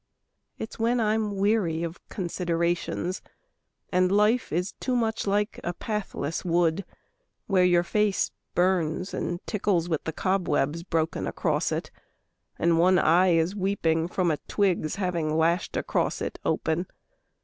[0.57, 3.21] It's when I'm weary of considerations,
[3.91, 6.85] And life is too much like a pathless wood
[7.45, 11.91] Where your face burns and tickles with the cobwebs Broken across it,
[12.57, 16.87] and one eye is weeping From a twig's having lashed across it open.